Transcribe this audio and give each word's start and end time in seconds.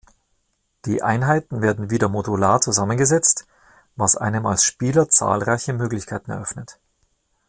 Die 0.85 1.03
Einheiten 1.03 1.61
werden 1.61 1.91
wieder 1.91 2.09
modular 2.09 2.59
zusammengesetzt, 2.59 3.45
was 3.95 4.17
einem 4.17 4.47
als 4.47 4.63
Spieler 4.63 5.09
zahlreiche 5.09 5.73
Möglichkeiten 5.73 6.31
eröffnet. 6.31 6.79